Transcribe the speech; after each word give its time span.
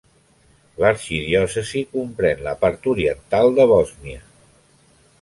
L'arxidiòcesi 0.83 1.85
comprèn 1.93 2.43
la 2.49 2.57
part 2.65 2.91
oriental 2.95 3.55
de 3.61 3.71
Bòsnia. 3.75 4.29